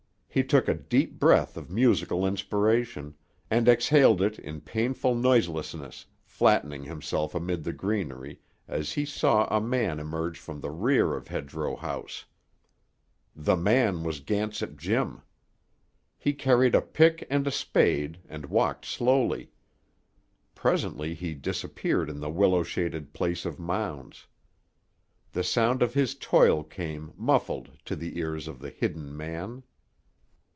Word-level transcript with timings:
He 0.33 0.45
took 0.45 0.69
a 0.69 0.73
deep 0.73 1.19
breath 1.19 1.57
of 1.57 1.69
musical 1.69 2.25
inspiration—and 2.25 3.67
exhaled 3.67 4.21
it 4.21 4.39
in 4.39 4.61
painful 4.61 5.13
noiselessness, 5.13 6.05
flattening 6.23 6.85
himself 6.85 7.35
amid 7.35 7.65
the 7.65 7.73
greenery, 7.73 8.39
as 8.65 8.93
he 8.93 9.03
saw 9.03 9.45
a 9.53 9.59
man 9.59 9.99
emerge 9.99 10.39
from 10.39 10.61
the 10.61 10.69
rear 10.69 11.15
of 11.17 11.27
Hedgerow 11.27 11.75
House. 11.75 12.23
The 13.35 13.57
man 13.57 14.03
was 14.05 14.21
Gansett 14.21 14.77
Jim. 14.77 15.21
He 16.17 16.31
carried 16.31 16.75
a 16.75 16.81
pick 16.81 17.27
and 17.29 17.45
a 17.45 17.51
spade 17.51 18.19
and 18.29 18.45
walked 18.45 18.85
slowly. 18.85 19.51
Presently 20.55 21.13
he 21.13 21.33
disappeared 21.33 22.09
in 22.09 22.21
the 22.21 22.29
willow 22.31 22.63
shaded 22.63 23.11
place 23.11 23.43
of 23.45 23.59
mounds. 23.59 24.27
The 25.33 25.43
sound 25.43 25.81
of 25.81 25.93
his 25.93 26.15
toil 26.15 26.63
came, 26.63 27.11
muffled, 27.17 27.71
to 27.83 27.97
the 27.97 28.17
ears 28.17 28.47
of 28.47 28.59
the 28.59 28.69
hidden 28.69 29.17
man. 29.17 29.63